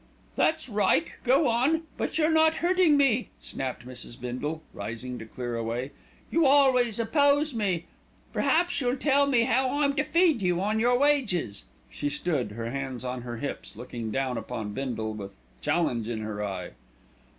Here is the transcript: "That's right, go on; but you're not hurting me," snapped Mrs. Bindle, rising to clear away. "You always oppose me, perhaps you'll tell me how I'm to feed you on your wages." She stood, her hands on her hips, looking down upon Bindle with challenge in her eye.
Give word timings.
"That's 0.35 0.67
right, 0.67 1.09
go 1.23 1.47
on; 1.47 1.83
but 1.95 2.17
you're 2.17 2.31
not 2.31 2.55
hurting 2.55 2.97
me," 2.97 3.29
snapped 3.39 3.85
Mrs. 3.87 4.19
Bindle, 4.19 4.63
rising 4.73 5.19
to 5.19 5.25
clear 5.27 5.55
away. 5.55 5.91
"You 6.31 6.47
always 6.47 6.97
oppose 6.97 7.53
me, 7.53 7.85
perhaps 8.33 8.81
you'll 8.81 8.97
tell 8.97 9.27
me 9.27 9.43
how 9.43 9.83
I'm 9.83 9.93
to 9.97 10.03
feed 10.03 10.41
you 10.41 10.59
on 10.59 10.79
your 10.79 10.97
wages." 10.97 11.65
She 11.91 12.09
stood, 12.09 12.53
her 12.53 12.71
hands 12.71 13.05
on 13.05 13.21
her 13.21 13.37
hips, 13.37 13.75
looking 13.75 14.09
down 14.09 14.39
upon 14.39 14.73
Bindle 14.73 15.13
with 15.13 15.37
challenge 15.61 16.07
in 16.07 16.21
her 16.21 16.43
eye. 16.43 16.71